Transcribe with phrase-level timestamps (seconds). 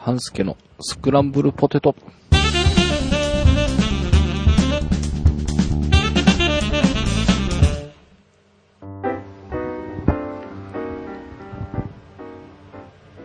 [0.00, 1.96] 半助のスクランブルポテト。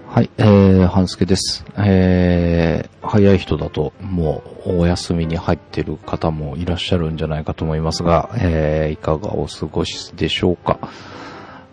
[0.08, 1.64] はい、えー、半助です。
[1.78, 10.80] えー、早い人だともうお休みに入ってる方もいらっしゃるんじゃないかと思いますが、えー、いかがお過ごしでしょうか。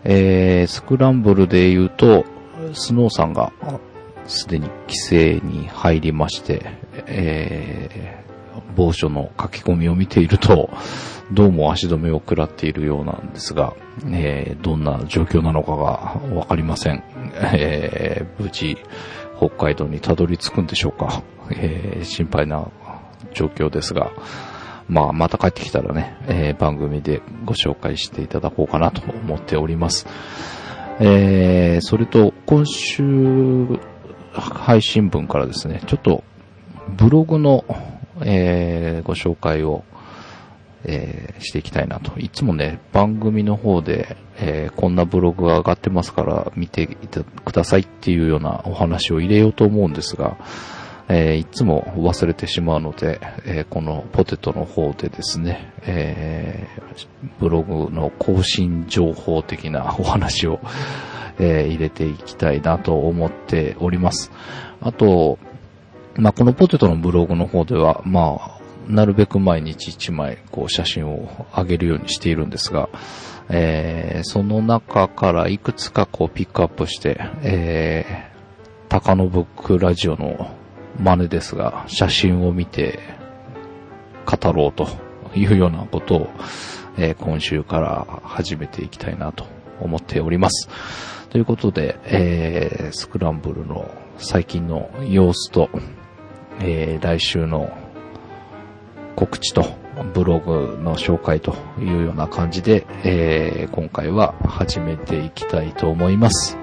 [0.03, 2.23] えー、スクランブルで言うと、
[2.73, 3.51] スノーさんが
[4.31, 6.65] すでに規制に入りまして、
[7.07, 10.69] えー、某所の書き込みを見ていると、
[11.31, 13.73] どうも足止めを食らっているようなんですが、
[14.07, 17.03] えー、どんな状況なのかがわかりません。
[17.53, 18.77] えー、無事、
[19.37, 21.23] 北海道にたどり着くんでしょうか。
[21.51, 22.69] えー、心配な
[23.33, 24.11] 状況ですが、
[24.87, 30.07] まあ、また帰ってきたらね、えー、番組でご紹介していただこうかなと思っております。
[30.99, 33.01] えー、それと、今週、
[34.33, 36.23] 配信分からですね、ちょっと、
[36.97, 37.65] ブログの、
[38.23, 39.83] えー、ご紹介を、
[40.83, 42.19] えーしていきたいなと。
[42.19, 50.37] いつもね、番組の方で、えーこんなブログが上がってますから見てくださいっていうようなお話を入れようと思うんですが、
[51.09, 57.07] えーいつも忘れてしまうので、えーこのポテトの方でですね、えー
[57.39, 60.59] ブログの更新情報的なお話を、
[61.39, 64.31] え入れていきたいなと思っております。
[64.81, 65.39] あと、
[66.15, 72.89] まあ、このポテトのブログの方では、まあ、なるべく毎日1枚、こう、写真を上げるようにしているんですが、
[73.49, 80.51] えーその中からいくつかこう、ピックアップして、えー、高野ブックラジオの
[80.99, 82.99] 真似ですが、写真を見て、
[84.25, 84.87] 語ろうと
[85.35, 86.29] いうようなことを、
[86.97, 89.45] えー今週から始めていきたいなと
[89.79, 90.69] 思っております。
[91.29, 95.69] ということで、えースクランブルの最近の様子と、
[96.59, 97.69] えー来週の
[99.15, 99.65] 告知と
[100.13, 106.60] ブログの紹介というような感じで、えー今回は始めていきたいと思います。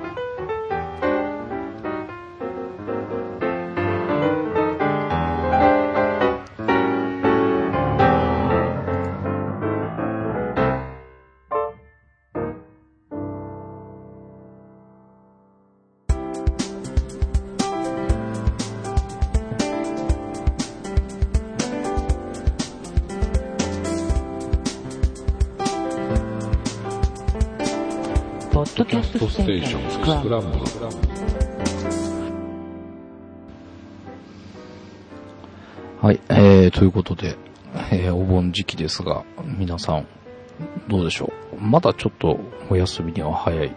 [29.18, 30.36] トステーションスクランブル
[36.00, 37.36] はい、えー、ということで、
[37.90, 40.06] えーお盆時期ですが、皆さん、
[40.86, 41.56] どうでしょう？
[41.60, 42.38] まだちょっと
[42.70, 43.74] お休みには早い。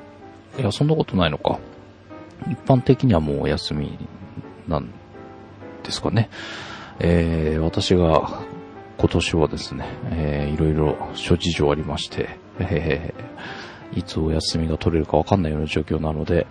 [0.60, 1.58] いや、そんなことないのか。
[2.52, 3.98] 一般的にはもうお休み
[4.68, 4.92] なん
[5.84, 6.30] ですかね。
[7.00, 8.44] えー、私が
[9.00, 13.22] 今年はですね、えー、いろいろ諸事情ありまして、えー、
[13.94, 16.48] いつお休みが取れるかわかんないような状況なので、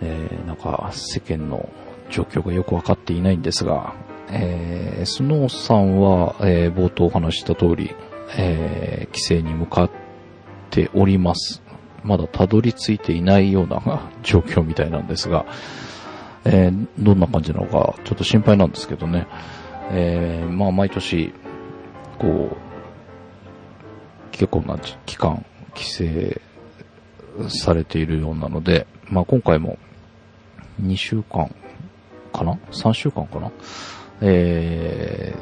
[0.00, 1.68] えー、なんか世間の
[2.10, 3.94] 状況がよくわかっていないんですが、
[4.28, 7.94] えー、スノーさんは、えー冒頭お話した通り、
[8.36, 9.90] えー、帰省に向かっ
[10.70, 11.62] ております。
[12.02, 15.46] まだたどり着いていないような状況みたいなんですが、
[16.44, 19.26] えーどんな感じなのかちょっと心配なんですけどね。
[19.90, 21.32] えーまあ毎年、
[22.18, 22.56] こう、
[24.30, 26.04] 結構な期間、帰省
[27.48, 29.78] されているようなので、まあ今回も
[30.82, 31.54] 2週間
[32.32, 33.50] かな ?3 週間かな？
[34.20, 35.34] え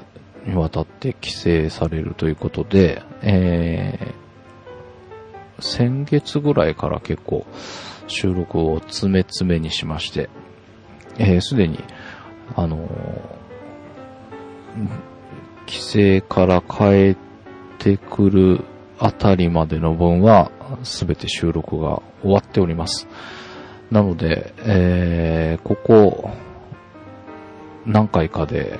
[0.44, 7.46] ー、にわたって帰省されるということで、えー、先月ぐらいから結構
[8.08, 10.28] 収録を詰め詰めにしまして、
[11.18, 11.78] えーすでに、
[12.56, 13.42] あのー
[15.66, 17.16] 帰省から帰っ
[17.78, 18.64] てくる
[19.04, 20.52] あたりまでの分は、
[20.84, 23.08] すべて収録が終わっております。
[23.90, 26.30] なので、えーここ、
[27.84, 28.78] 何回かで、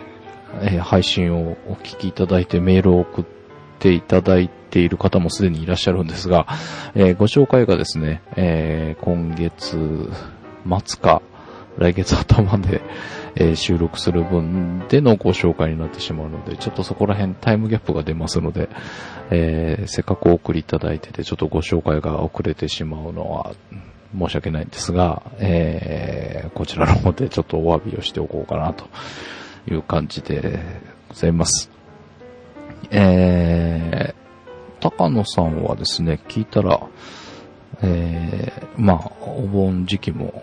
[0.61, 3.25] えー配信をお聞きいただいてメールを送っ
[3.81, 6.47] ていただいている方もすでにいらっしゃるんですが、
[6.95, 10.09] えーご紹介がですね、え今月
[10.65, 11.21] 末か
[11.79, 12.81] 来月頭で、
[13.35, 18.69] えー収録する分でのご紹介になってしまうので、ちょっとそこら辺タイムギャップが出ますので、
[19.31, 23.55] えーせっかくお送りいただいてて、ちょっとご紹介が遅れてしまうのは
[24.19, 28.87] 申し訳ないんですが、えーこちらの方でちょっとお詫びをしておこうかなと
[29.71, 30.59] いう感じで
[31.09, 31.71] ございます。
[32.91, 34.15] えー、
[34.81, 36.81] 高野さんはですね、聞いたら、
[37.81, 40.43] えー、まあ、お盆時期も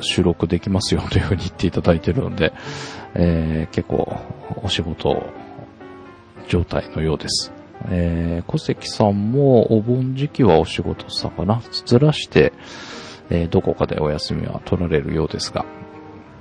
[0.00, 2.52] 収録できますよというふうに言っていただいてるので、
[3.14, 4.16] えー、結構
[4.62, 5.26] お仕事
[6.48, 7.52] 状態のようです。
[7.88, 11.60] えー、小関さんもお盆時期はお仕事さかな？
[11.84, 12.52] ずらして、
[13.30, 15.66] えー、どこかでお休みは取られるようですが、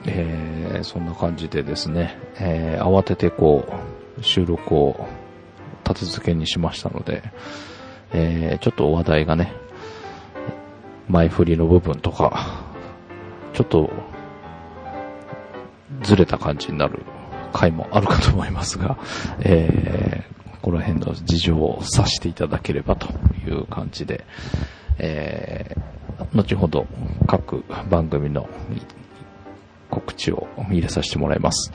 [0.06, 3.68] えー、そんな感じでですね、えー、慌ててこ
[4.20, 5.08] う、収録を
[5.84, 7.24] 立て付けにしましたので、
[8.14, 9.54] えー、ちょっと話題がね、
[11.10, 12.65] 前振りの部分とか、
[13.56, 13.90] ちょっと、
[16.02, 17.00] ずれた感じになる
[17.54, 18.98] 回もあるかと思いますが、
[19.40, 23.08] えー、この辺の事情を察していただければと
[23.48, 24.26] いう感じで、
[25.00, 26.86] えー、後ほど
[27.28, 28.50] 各番組の
[29.90, 31.72] 告知を入れさせてもらいます。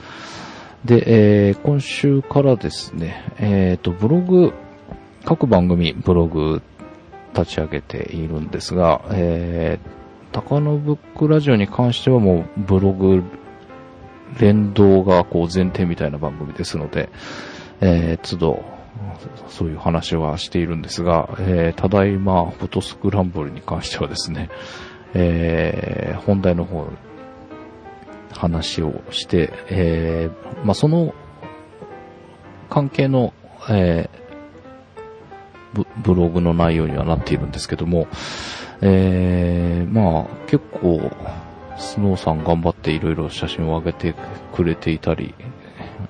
[0.84, 4.52] で、えー、今週からですね、えっ、ー、と、ブログ、
[5.24, 6.62] 各番組ブログ
[7.34, 9.99] 立ち上げているんですが、えー、
[10.32, 13.22] 高野ブックラジオに関してはもうブログ
[14.38, 17.08] 連動がこう前提みたいな番組ですので、
[17.80, 18.64] えー、都度、
[19.48, 24.50] そういう話はしているんですが、えー、ただいま、フォトスクランブルに関してはですね、
[25.14, 26.86] えー、本題の方
[28.32, 31.12] 話をして、えー、まあ、その
[32.68, 33.34] 関係の、
[33.68, 38.06] えー、ブログの内容にはなっているんですけども、
[38.82, 41.10] えー、まあ、結構、
[41.78, 44.14] スノーさん頑張っていろいろ写真を上げて
[44.54, 45.34] くれていたり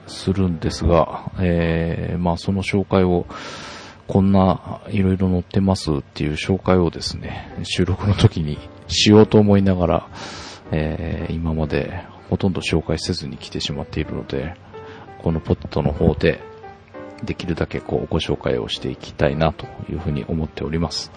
[0.07, 3.27] するんですが、えー、まあその紹介を、
[4.09, 8.59] こんないろいろ載ってますっていう紹介をですね、収録の時に
[8.89, 10.09] しようと思いながら、
[10.73, 14.57] えー、今までほとんど紹介せずに来てしまっているので、
[15.19, 16.41] このポットの方で
[17.23, 21.13] できるだけこうご紹介をしていきたいなというふうに思っております。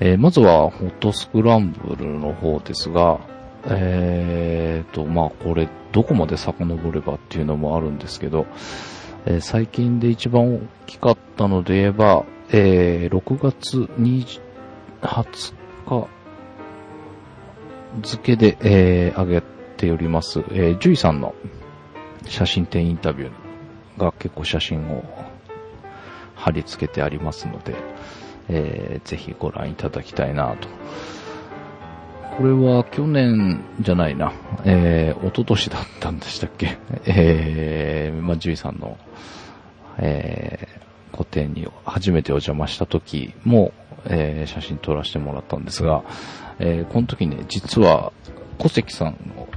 [0.00, 3.20] えー、まずはホットスクランブルの方ですが、
[3.64, 8.46] えーと、まあこれどこまで遡ればっていうのもあるんですけど、
[9.26, 14.40] えー、最近で一番大きかったので言えば、えー、6月20
[15.00, 16.08] 日
[18.02, 19.42] 付で、えー、上げ
[19.76, 21.34] ております、えー、ジュイさんの
[22.26, 25.04] 写真展インタビューが結構写真を
[26.34, 27.74] 貼り付けてありますので、
[28.54, 30.68] えー、ぜひご覧いただきたいなと。
[32.36, 34.32] これは去年じゃないな、
[34.64, 36.78] えー、一昨年だったんでしたっけ？
[37.04, 38.96] えー、まあ、ジュイさんの、
[39.98, 43.72] えー、個展に初めてお邪魔した時も、
[44.06, 46.02] えー、写真撮らせてもらったんですが、
[46.58, 48.12] えー、この時ね、実は
[48.58, 49.48] 小関さんの、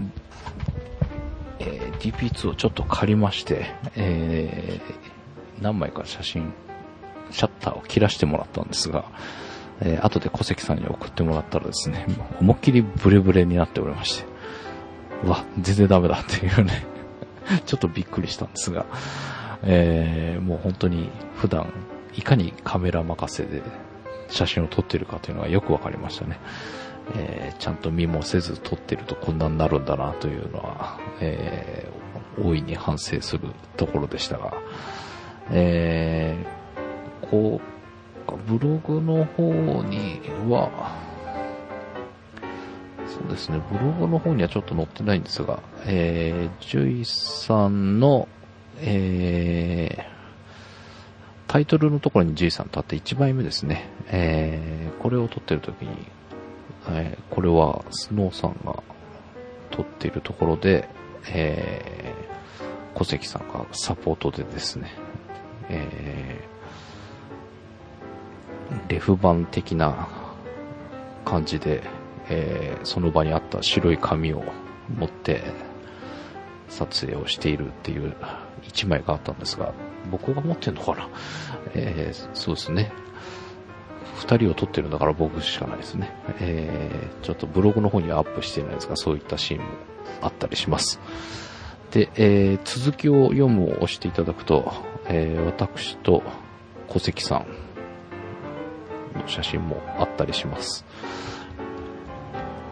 [1.59, 6.53] えー、DP2 をちょっと借りまして、えー、何枚か写真、
[7.31, 9.06] シャッターを切らしてもらったんですが、
[9.81, 12.06] えー、後で小関さんに送ってもらったらですね、
[12.39, 14.25] 思いっきりブレブレになっておりまして、
[15.24, 16.86] うわ、全然ダメだっていうね
[17.66, 18.86] ちょっとびっくりしたんですが、
[19.63, 21.74] えー、もう本当に普段、
[22.16, 23.62] いかにカメラ任せで
[24.30, 26.39] 写真を撮ってるかというのがよくわかりましたね。
[27.16, 34.54] えー、ちゃんと見もせず撮ってるとこんなになるんだなというのは、えー、大いに反省するところでしたが、
[35.51, 36.65] えー、
[37.30, 37.75] こう、
[38.48, 39.44] ブログの方
[39.83, 40.95] には、
[43.07, 48.28] そうですね、ブログの方にはちょっと載ってないんですが、えー、ジュイさんの、
[48.80, 56.07] えー、タイトルのところにジュイさんとあって1枚目ですね、えー、これを撮ってる時に、
[56.90, 58.83] えー、これはスノーさんが
[59.71, 60.90] 撮っているところで、
[61.30, 64.92] えー、小関さんがサポートでですね、
[65.69, 66.55] えー、
[68.88, 70.07] レフ板的な
[71.24, 71.84] 感じで、
[72.30, 74.44] えー、その場にあった白い紙を
[74.98, 75.44] 持って
[76.68, 78.16] 撮影をしているっていう
[78.64, 79.74] 一枚があったんですが、
[80.12, 81.10] 僕が持ってんのかな？
[81.74, 82.92] えー、そうですね。
[84.16, 86.16] 二人を撮ってるんだから僕しかないですね。
[86.40, 89.66] えー、ちょっとブログの方にはアップしてないですが、そういったシーンも
[90.22, 91.00] あったりします。
[91.92, 94.74] で、えー、続きを読むを押していただくと、
[95.06, 96.24] えー、私と
[96.88, 97.45] 小関さん
[99.28, 100.86] 写真もあったりします。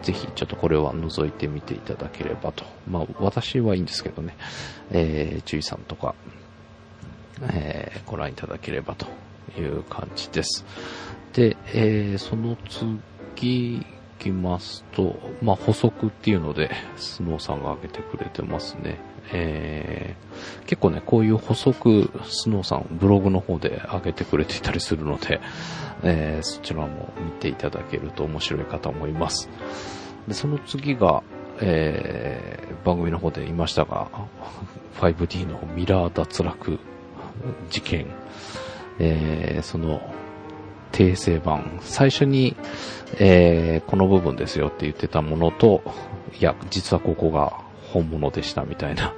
[0.02, 2.64] ぜひちょっとこれは覗いてみていただければと。
[2.86, 4.36] まあ私はいいんですけどね、
[4.90, 6.14] えー、注意さんとか、
[7.42, 9.06] えー、ご覧いただければと
[9.58, 10.64] いう感じです。
[11.32, 12.56] で、えー、その
[13.34, 13.84] 次
[14.18, 18.98] きますと、まあ、補足っていうので、スノーさんが挙げてくれてますね。
[19.32, 25.40] えー、結構ね、こういう補足、スノーさん、ブログの方で上げてくれていたりするので、
[26.02, 29.48] えー、そちらも見ていただけると面白いかと思います。
[30.28, 31.22] で、その次が、
[31.60, 34.08] えー、番組の方で言いましたが、
[35.00, 36.78] 5D のミラー脱落
[37.70, 38.06] 事件、
[38.98, 40.13] えー、その
[40.94, 42.54] 訂正版、最初に、
[43.18, 45.82] えー、この部分ですよって言ってたものと、
[46.38, 47.52] いや、実はここが
[47.92, 49.12] 本物でしたみたいな、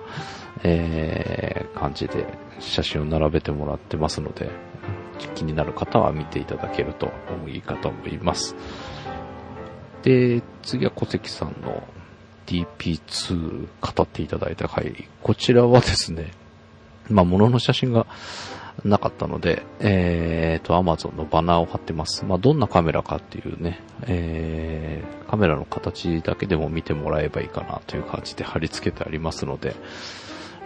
[0.65, 2.27] えー、感じで
[2.61, 4.49] 写真を並べてもらってますので、
[5.35, 7.13] 気になる方は見ていただけると
[7.47, 8.57] いいかと思います。
[10.03, 11.87] で、次は小関さんの
[12.47, 15.09] DP2 語っていただいた回。
[15.23, 16.31] こちらはですね、
[17.11, 18.07] まあ、物の写真が
[18.85, 22.25] なかったので、えーと、Amazon のバナーを貼ってます。
[22.25, 29.75] まあ、どんなカメラかっていうね、えー、カメラの形だけでも見てもらえばいいかなという感じで貼り付けてありますので、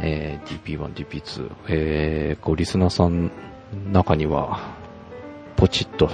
[0.00, 3.30] えー、DP1、DP2、えー、こう、リスナーさん
[3.92, 4.60] 中には、
[5.56, 6.10] ポチッと、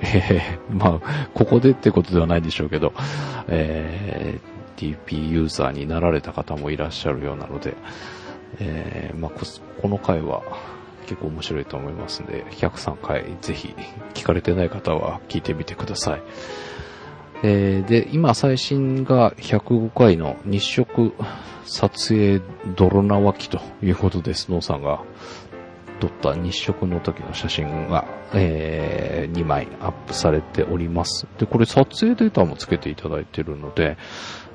[0.00, 2.92] えー、まあ、ここでってことではないでしょうけど、
[3.48, 7.76] えー、DP ユーザーになられた方もいらっしゃるようなので、
[8.58, 9.30] えー、まあ、
[9.82, 10.42] この回は
[11.10, 13.74] 結構面白いと思いますので、103回ぜひ
[14.14, 16.22] 聞かれてない方は聞いてみてください。
[17.42, 21.12] えー、で、今最新が105回の日食
[21.64, 22.40] 撮影
[22.76, 25.02] 泥縄機ということで、スノーさんが
[25.98, 31.26] 撮った日食の時の写真が、えー、2枚アップされております。
[31.40, 33.96] で、これ撮影データもつけていただいているので、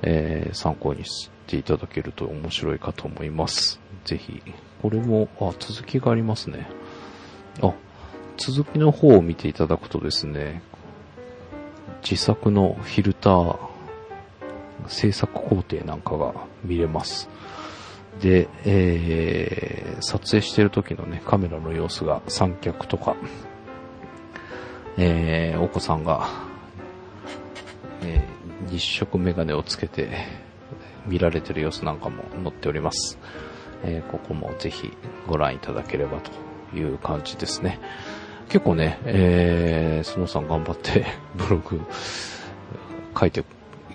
[0.04, 3.82] えー、参考にしていただけると面白いかと思います。
[4.06, 4.42] ぜひ、
[4.82, 6.68] これも、あ、続きがありますね。
[7.62, 7.74] あ、
[8.38, 10.62] 続きの方を見ていただくとですね、
[12.02, 13.58] 自作のフィルター、
[14.88, 17.30] 制作工程なんかが見れます。
[18.22, 23.16] で、えー、撮影してる時のね、カメラの様子が三脚とか、
[24.98, 26.30] えー、お子さんが、
[28.04, 30.10] えー、日食メガネをつけて
[31.06, 33.18] 見られてる様子なんかも載っております。
[33.86, 34.92] えー、ここもぜひ
[35.28, 36.32] ご覧いただければと
[36.76, 37.80] いう感じですね。
[38.50, 41.82] 結構ね、えー、スノーさん頑張って ブログ
[43.20, 43.44] 書いて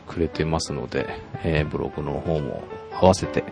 [0.07, 1.09] くれてますので、
[1.45, 3.45] えー、ブログの方も合わせて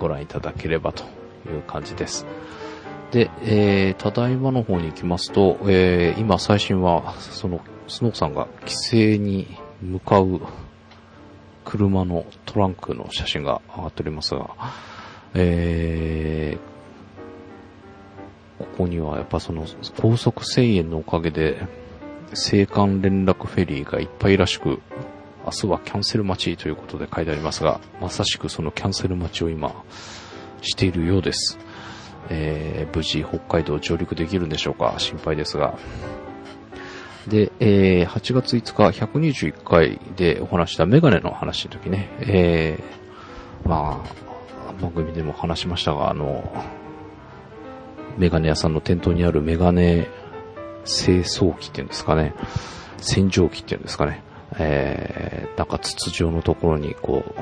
[0.00, 1.04] ご覧いただければと
[1.46, 2.26] いう感じです。
[3.10, 10.40] で、えー、ただいまの方に行きますと、えー、今最新は、その、スノーさんが帰省に向かう
[11.64, 14.50] 車のトランクの写真が上がっておりますが、
[15.34, 19.66] えー、ここにはやっぱその
[20.00, 21.58] 高速1000円のおかげで、
[22.30, 24.80] 青函連絡フェリーがいっぱいらしく、
[25.44, 29.74] 明日はキャンセル待ちということで書いてありますが、まさしくそのキャンセル待ちを今、
[30.62, 31.58] しているようです。
[32.30, 34.94] えー、無事北海道上陸できるんでしょうか？
[34.98, 35.78] 心配ですが。
[37.28, 44.33] で、えー、8月5日、121回でお話したメガネの話の時ね、えー、まあ、
[44.80, 46.52] 番組でも話しましたが、あの、
[48.18, 50.08] メガネ屋さんの店頭にあるメガネ
[50.84, 52.34] 清掃機っていうんですかね、
[52.98, 54.22] 洗浄機っていうんですかね、
[54.58, 57.40] えー、なんか筒状のところにこう、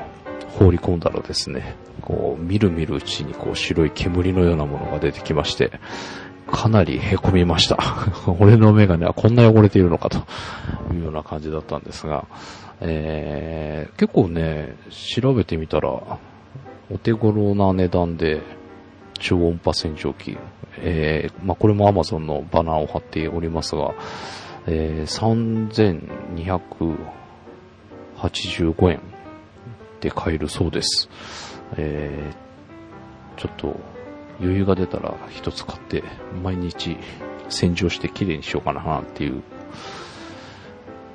[0.58, 5.72] 放り込んだらですね、こう、みるみるうちにこう白い煙のようなものが出てきまして、
[6.50, 7.78] かなり凹みました。
[8.38, 10.18] 俺のメガネはこんな汚れているのかと
[10.92, 12.26] いうような感じだったんですが、
[12.80, 15.90] えー、結構ね、調べてみたら、
[16.90, 18.42] お手頃な値段で
[19.18, 20.36] 超音波洗浄機、
[20.78, 23.94] えー、まあ、これも Amazon のバナーを貼っておりますが、
[24.66, 25.66] えー、
[28.26, 29.00] 3285円
[30.00, 31.08] で買えるそうです。
[31.76, 33.76] えー、ちょっと
[34.40, 36.02] 余裕が出たら一つ買って
[36.42, 36.96] 毎日
[37.48, 39.42] 洗浄して綺麗にしようかなっていう、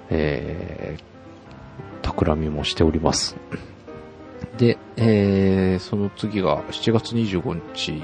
[0.09, 3.35] えー、企みもしております。
[4.57, 8.01] で、えー、その次が7月25日、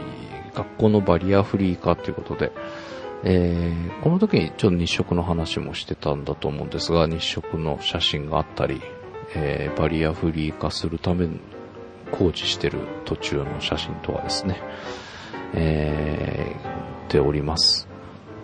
[0.54, 2.52] 学校のバリアフリー化ということで、
[3.24, 8.82] えー、この時にちょっと日食の話もしてたんだと思うんですが、日食の写真があったり、
[9.36, 11.40] えー、バリアフリー化するために
[12.12, 14.62] 工事してる途中の写真とかですね、
[15.54, 17.88] えー、ております。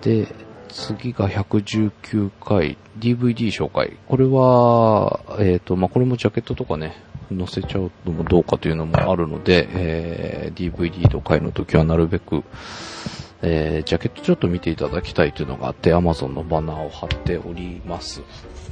[0.01, 0.28] で、
[0.70, 3.98] 次が119回 DVD 紹介。
[4.08, 6.96] これは、えっ、ー、と、まあ、これもジャケットとかね、
[7.36, 12.43] 載せちゃうのもどうかというのもあるので、えー、DVD とかの時はなるべく、
[13.41, 18.21] えー、ジャケットちょっと見ていただきたいというのがあって、Amazon のバナーを貼っております。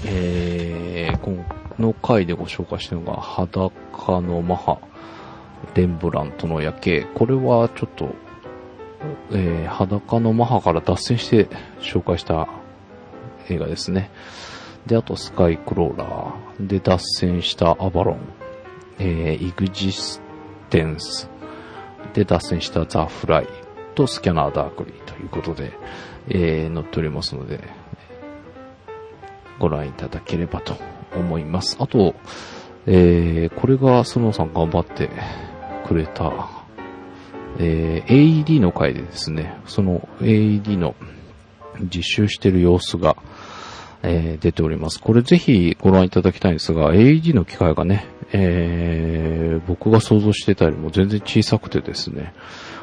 [0.06, 1.36] えー、こ
[1.80, 3.72] の回でご紹介してるのが、裸
[4.22, 4.80] のマハ、
[5.76, 7.02] レンブラントの夜景。
[7.16, 8.10] これはちょっと、
[9.32, 11.48] えー、裸のマハから脱線して
[11.80, 12.48] 紹介した
[13.50, 14.10] 映画ですね。
[14.86, 16.68] で、あとスカイクローラー。
[16.68, 18.47] で、脱線したアバロン。
[19.00, 20.22] えー、イグジス
[20.70, 21.30] テンス。
[22.14, 23.48] で、脱線したザ・フライ
[23.96, 25.72] とスキャナー・ダークリーということで、
[26.30, 27.60] えー、載っておりますので、
[29.60, 30.76] ご覧いただければと
[31.16, 31.78] 思います。
[31.80, 32.16] あと、
[32.86, 35.10] えー、これがスノーさん頑張って
[35.88, 36.50] くれた、
[37.60, 40.96] えー、AED の回でですね、その AED の
[41.82, 43.18] 実習してる様子が、
[44.04, 45.00] えー、出ております。
[45.00, 52.34] これぜひご覧いただきたいんですが、AED の機械がね、えー、僕が想像してたよりも全然小さくてですね、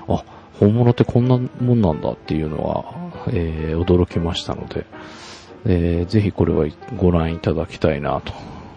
[0.09, 0.25] あ、
[0.59, 2.95] 本物ってこんなもんなんだっていうのは、
[3.29, 4.87] えー、驚きましたので、
[5.67, 8.23] えー、ぜひこれはご覧いただきたいな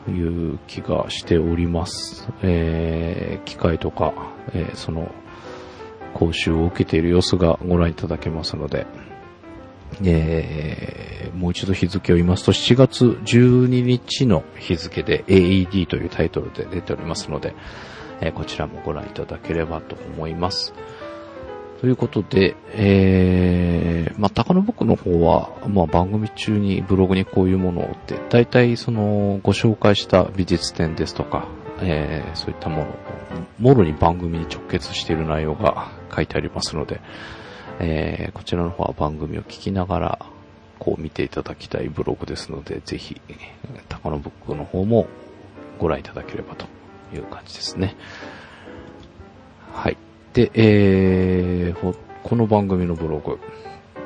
[0.06, 2.30] という気がしております。
[2.42, 4.14] えー、機械とか、
[4.54, 5.12] えー、その
[6.14, 8.88] 講習を受けている様子がご覧いただけますので、
[10.04, 17.56] えー、もう一度日付を言いますと、7月12日の日付で AED というタイトルで出ておりますので、
[18.22, 20.74] えー、こちらもご覧いただければと思います。
[21.82, 31.48] ということで、えー、まあ、高野僕の方は、まあ、番組中にブログにこういうものをって、大体その、ご紹介した美術展ですとか、
[31.82, 32.88] えー、そういったもの、
[33.60, 37.00] もろに番組に直結している内容が書いてありますので、
[37.80, 40.20] えー、こちらの方は番組を聞きながら、
[40.80, 43.22] こう見ていただきたいブログですので、ぜひ、
[43.90, 45.08] 高野ブックの方も
[45.80, 46.66] ご覧いただければと
[47.14, 47.96] いう感じですね。
[49.74, 49.98] はい。
[50.34, 53.40] で、えー、この番組のブログ、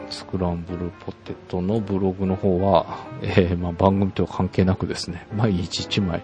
[0.10, 6.24] スクランブルポテトのブログの方は、えー、まあ、番組とは関係なくですね、毎日1枚、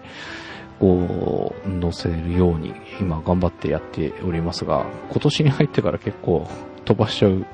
[0.78, 6.46] こう、載せるように、今頑張ってやっておりますが、今年に入ってから結構
[6.84, 7.46] 飛ばしちゃう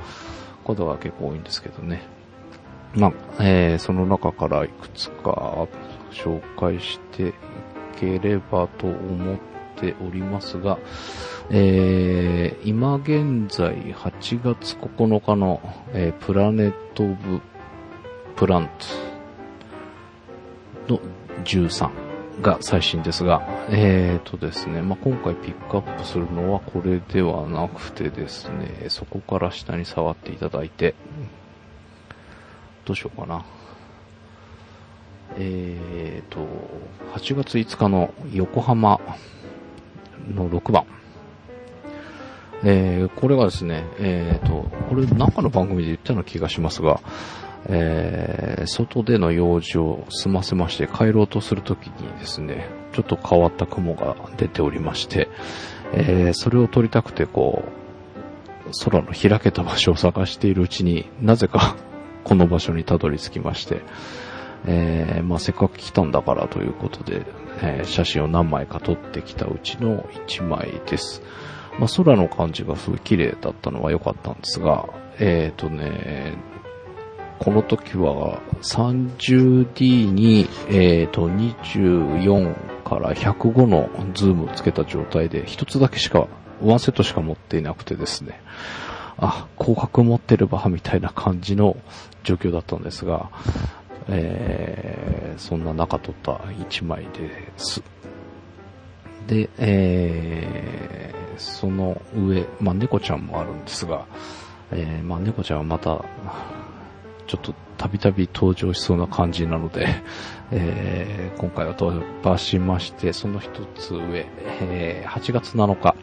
[0.64, 2.02] ことが結構多いんですけどね。
[2.94, 5.66] まあ、えー、その中からいくつか
[6.12, 7.32] 紹介してい
[7.98, 9.38] ければと思っ
[9.76, 10.78] ておりますが、
[11.50, 15.60] えー、今現在8月9日の、
[15.92, 17.40] えー、プラネット・オブ・
[18.36, 18.70] プラン
[20.86, 21.00] トの
[21.44, 22.03] 13
[22.42, 30.94] が最新ですが、えーとですね、まあ、今回ピックアップするのはこれではなくてですね、そこから下に触っていただいて、
[32.84, 33.44] どうしようかな。
[35.36, 36.46] えーと、
[37.14, 39.00] 8月5日の横浜
[40.28, 40.84] の6番。
[42.66, 47.00] えー、これがですね、えーと、これなんかの番組で言ったような気がしますが、
[47.66, 55.28] えー、外での用事を済ませまして帰ろうとするときにですね、ちょっと変わった雲が出ておりまして、
[55.92, 57.84] えー、それを撮りたくてこう、
[58.84, 61.76] 空の開けた場所を探しているうちになぜか
[62.24, 63.82] この場所にたどり着きまして、
[64.66, 67.22] えー、まあ、せっかく来たんだからということで、
[67.62, 71.22] えー、写真を何枚か撮ってきたうちの1枚です。
[71.78, 74.86] まあ、空の感じがすごい綺麗だったのは良かったんですが、
[75.18, 76.34] えっ、ー、とね、
[77.38, 86.28] この時は 30D に、え、ー、と24から105のズームをつけた状態で一つだけしか、
[86.62, 88.40] ワンセットしか持っていなくてですね、
[89.18, 91.76] あ、広角持ってればみたいな感じの
[92.22, 93.30] 状況だったんですが、
[94.08, 97.82] えー、そんな中撮った1枚です。
[99.26, 104.06] で、えー、その上、まあ、猫ちゃんもあるんですが、
[104.70, 106.04] えー、まあ、猫ちゃんはまた、
[107.26, 109.86] ちょっとたびたび登場しそうな感じなので、
[110.52, 114.26] えー、今回は飛ばしまして、その一つ上、
[114.60, 115.94] えー、8月7日、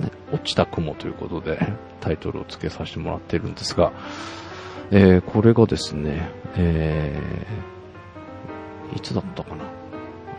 [0.00, 1.58] ね、落ちた雲ということで
[2.00, 3.92] タイトルを付けさせてもらってるんですが、
[4.90, 9.64] えー、これがですね、えー、いつだったかな。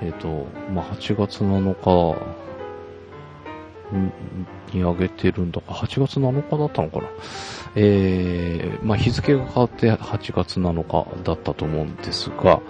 [0.01, 2.21] えっ、ー、と、まあ、8月7日
[4.73, 7.07] に上げてるんだか、8月7日だったのかな。
[7.75, 12.61] えー、まあ、日付が変わって8月7日だったと思うんですが、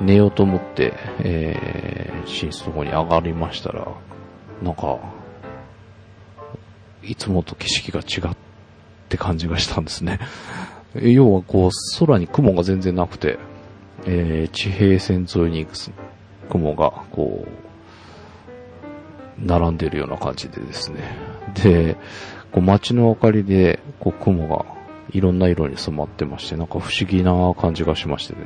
[0.00, 3.88] 寝ようと思って、えー、寝室の方に上がりましたら、
[4.62, 4.98] なんか、
[7.02, 8.36] いつもと景色が違っ
[9.08, 10.20] て感じがしたんですね。
[10.94, 13.38] 要はこう、空に雲が全然なくて、
[14.04, 15.66] えー、地平線沿いに
[16.50, 17.61] 雲がこう、
[19.42, 21.00] 並んでるような感じでですね。
[21.62, 21.96] で、
[22.52, 24.64] こう街の明かりで、こう雲が
[25.10, 28.40] いろんな色に染まってまして、なんか不思議な感じがしましてね、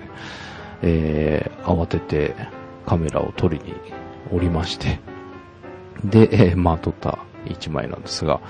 [0.83, 2.35] えー、慌てて
[2.87, 3.75] カメラを撮りに
[4.33, 5.01] おりまして、
[6.05, 8.41] で、えー、まあ撮った一枚なんですが、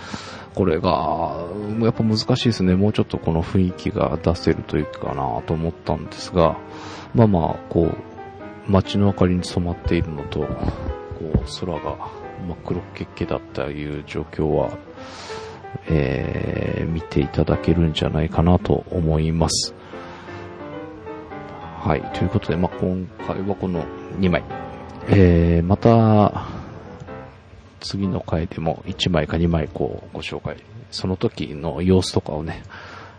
[0.55, 1.45] これが、
[1.81, 2.75] やっぱ難しいですね。
[2.77, 6.57] もうちょっとこの雰囲気が出せるというかなと思ったんですが、
[7.15, 10.47] まあまあ、こう、街の明かりに染まっているのと、こ
[11.21, 11.97] う、空が
[12.47, 14.77] 真っ黒けっけだったいう状況は、
[15.89, 19.75] えー、見ていただけるんじゃないかなと思います。
[21.81, 22.03] はい。
[22.19, 23.85] ということで、まあ、今回はこの
[24.19, 24.43] 2枚。
[25.09, 26.49] えー、また、
[27.81, 30.57] 次の回でも1枚か2枚こうご紹介。
[30.91, 32.63] その時の様子とかをね、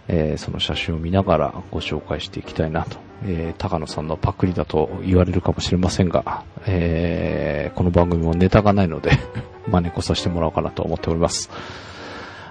[0.08, 2.98] えーその写真を見ながらご紹介していきたいなと。
[3.26, 9.12] えー高野さんのパクリだと言われるかもしれませんが、えーこの番組もネタがないので、
[9.68, 11.50] 真似こさせてもらおうかなと思っております。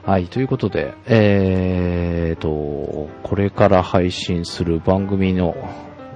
[0.05, 2.49] はい、ということで、えーと、
[3.25, 5.57] これから配信する番組の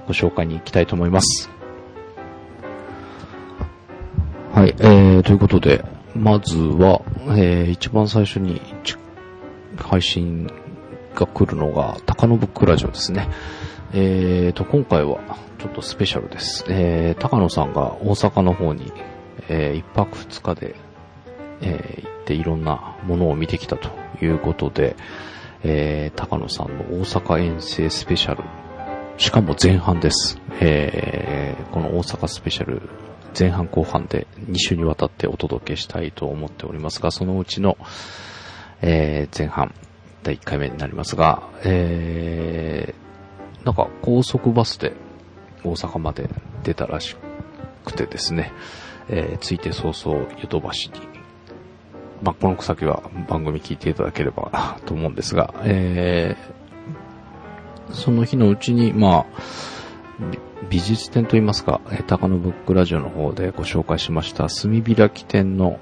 [0.07, 1.49] ご紹介に行きたいと思います。
[4.53, 5.83] はい、えー、ということで、
[6.15, 8.61] まずは、えー、一番最初に
[9.77, 10.47] 配信
[11.15, 13.29] が来るのが、高野ブックラジオですね。
[13.93, 15.19] えーと、今回は
[15.59, 16.65] ちょっとスペシャルです。
[16.69, 18.91] えー、高野さんが大阪の方に、
[19.49, 20.75] えー、一泊二日で、
[21.61, 23.89] えー行っていろんなものを見てきたと
[24.21, 24.95] いうことで、
[25.63, 28.43] えー、高野さんの大阪遠征スペシャル、
[29.17, 30.39] しかも前半です。
[30.59, 32.81] えー、この大阪スペシャル、
[33.37, 37.77] 前半後半で2週にわたってお届けしたいと思っておりますが、そのうちの、
[38.81, 39.73] えー、前半、
[40.23, 44.93] 第1回目になりますが、えー、なんか高速バスで
[45.63, 46.29] 大阪まで
[46.63, 47.15] 出たらし
[47.85, 48.51] くてですね、
[49.09, 50.95] えー、ついて早々、ヨドバシに、
[52.21, 59.25] まあ、この先は番組聞いていただければと思うんですが、えー、その日のうちに、まあ、
[60.69, 65.79] 美術展といいますか、えー高野ブックラジオの方でご紹介しました炭開き展の、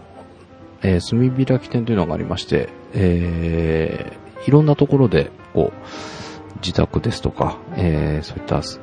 [0.82, 8.80] えー炭開き展というのがありまして、えーいろんなところで、こう、自宅ですとか、えーそういったス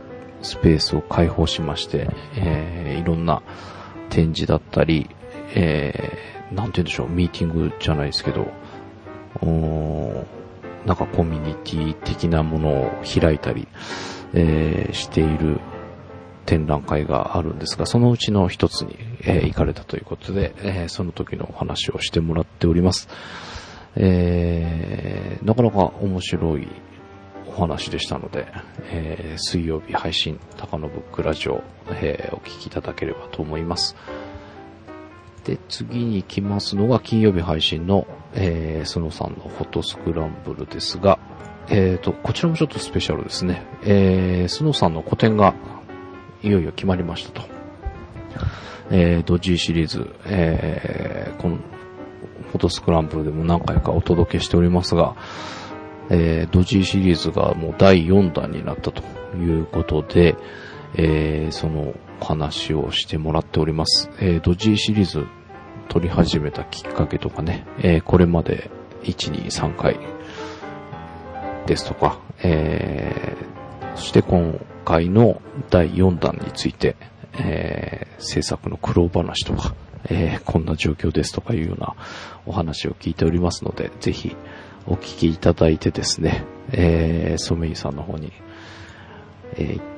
[0.62, 3.42] ペースを開放しまして、えーいろんな
[4.10, 5.08] 展示だったり、
[5.54, 8.46] えーなんて言うんでしょう、ミーティングじゃないですけど、
[10.86, 12.90] なんかコミュニティ的なものを
[13.20, 13.66] 開いたり、
[14.34, 15.60] えーしている
[16.46, 23.08] 展覧会があるんですが、そのうちの一つに、えー行かれたということで、えーその時のお話をしてもらっております。
[23.96, 26.66] えーなかなか面白い
[27.46, 28.46] お話でしたので、
[28.90, 33.96] えー水曜日配信、高野ブックラジオ、えーお聞きいただければと思います。
[35.44, 41.20] で、次に行きますのが金曜日配信の、えー、スノさんのフォトスクランブルですが、
[41.68, 43.64] えーと、こちらもちょっとスペシャルですね。
[43.84, 45.54] えー、スノーさんの個展が
[46.42, 47.48] いよいよ決まりましたと。
[48.90, 51.55] えー、ドジシリーズ、えー、この
[52.50, 55.16] フォトスクランブルでも何回かお届けしておりますが、
[56.10, 59.02] えー、ドジーシリーズがもう第4弾になったと
[59.36, 60.36] いうことで、
[60.94, 64.10] えー、その話をしてもらっております。
[64.20, 65.26] えー、ドジーシリーズ
[65.88, 68.70] 撮り始めたきっかけとかね、えー、これまで
[69.02, 69.98] 1、2、3回
[71.66, 76.96] ですとか、えー、そして今回の第4弾について、
[77.38, 79.74] えー、制作の苦労話とか、
[80.08, 81.94] えー、こんな状況ですとかいうような
[82.46, 84.36] お話を聞いておりますので、ぜひ
[84.86, 88.32] お聞きいただいてですね、えー、ソメイさんの方に、
[89.54, 89.96] えー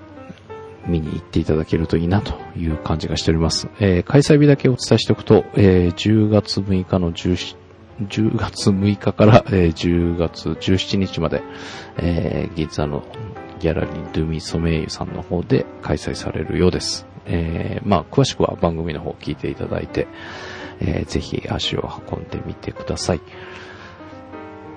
[0.86, 3.68] 見に行っていただけるといいなという感じがしております。
[3.78, 7.56] えー開催日だけお伝えしておくと、えー10月6日の17
[8.08, 11.42] 10月6日から、えー10月17日まで、
[11.98, 13.04] えー銀座の
[13.60, 17.06] ギャラリードゥミソメイユさんの方で開催されるようです。
[17.28, 20.08] えーまあ、詳しくは番組の方を聞いていただいて、
[20.80, 23.20] えーぜひ足を運んでみてください。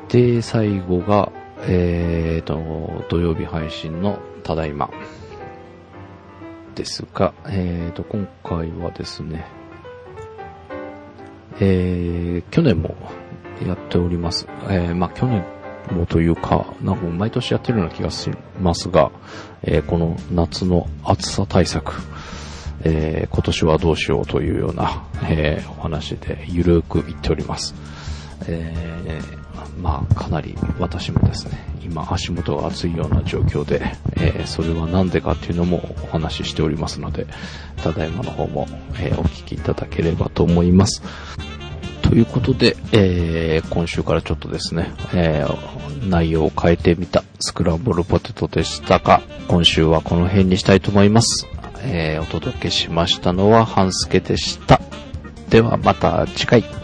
[0.09, 1.31] で、最後が、
[1.67, 4.89] えーと、土曜日配信のただいま
[6.75, 9.45] ですが、えーと、今回はですね、
[11.59, 12.95] えー、去年も
[13.65, 14.47] やっております。
[14.69, 15.43] えー、まあ去年
[15.91, 19.11] もというか、なんか毎年やってるような気がしますが、
[19.63, 21.93] えーこの夏の暑さ対策、
[22.83, 27.73] えー今年はどうしようというような、えーお話でゆるく言っております。
[28.47, 29.41] えー
[29.81, 33.81] まあかなり私もですね、今足元が熱いような状況で、
[34.17, 37.25] えそれはなんでかっていうのもお話ししておりますので、
[37.77, 38.67] ただいまの方も、
[38.99, 41.01] えお聞きいただければと思います。
[42.03, 51.47] ということで、えー今週からちょっとですね、えー内容を変えてみたスクランブルポテトでしたが、今週はこの辺にしたいと思います。
[51.83, 54.81] えーお届けしましたのは、半助でした。
[55.49, 56.80] ではまた次回。